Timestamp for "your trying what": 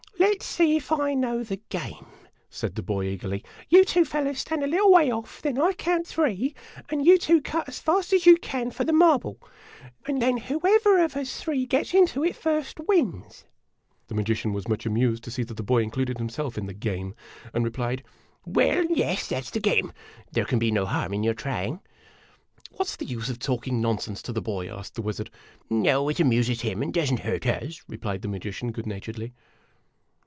21.23-22.87